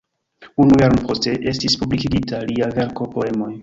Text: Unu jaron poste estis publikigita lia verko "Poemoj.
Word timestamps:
Unu 0.65 0.79
jaron 0.83 1.03
poste 1.11 1.35
estis 1.53 1.79
publikigita 1.85 2.43
lia 2.51 2.75
verko 2.81 3.13
"Poemoj. 3.17 3.57